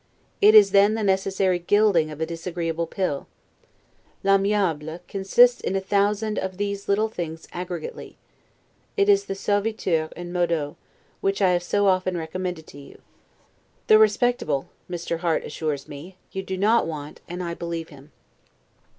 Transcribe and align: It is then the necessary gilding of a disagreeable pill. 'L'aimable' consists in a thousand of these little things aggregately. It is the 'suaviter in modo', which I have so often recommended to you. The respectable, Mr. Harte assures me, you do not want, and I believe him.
It 0.41 0.55
is 0.55 0.71
then 0.71 0.95
the 0.95 1.03
necessary 1.03 1.59
gilding 1.59 2.09
of 2.09 2.19
a 2.19 2.25
disagreeable 2.25 2.87
pill. 2.87 3.27
'L'aimable' 4.23 5.01
consists 5.07 5.61
in 5.61 5.75
a 5.75 5.79
thousand 5.79 6.39
of 6.39 6.57
these 6.57 6.87
little 6.89 7.07
things 7.07 7.45
aggregately. 7.53 8.15
It 8.97 9.09
is 9.09 9.25
the 9.25 9.35
'suaviter 9.35 10.11
in 10.15 10.33
modo', 10.33 10.75
which 11.19 11.39
I 11.39 11.51
have 11.51 11.61
so 11.61 11.85
often 11.85 12.17
recommended 12.17 12.65
to 12.65 12.79
you. 12.79 12.99
The 13.85 13.99
respectable, 13.99 14.69
Mr. 14.89 15.19
Harte 15.19 15.45
assures 15.45 15.87
me, 15.87 16.17
you 16.31 16.41
do 16.41 16.57
not 16.57 16.87
want, 16.87 17.21
and 17.29 17.43
I 17.43 17.53
believe 17.53 17.89
him. 17.89 18.11